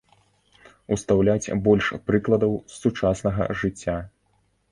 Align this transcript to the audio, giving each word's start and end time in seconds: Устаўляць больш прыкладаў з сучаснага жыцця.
Устаўляць 0.95 1.53
больш 1.67 1.85
прыкладаў 2.09 2.57
з 2.71 2.79
сучаснага 2.85 3.43
жыцця. 3.65 3.97